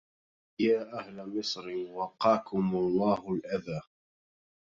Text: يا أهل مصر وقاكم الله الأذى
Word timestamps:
يا 0.59 0.99
أهل 0.99 1.37
مصر 1.39 1.75
وقاكم 1.85 2.75
الله 2.75 3.31
الأذى 3.33 3.81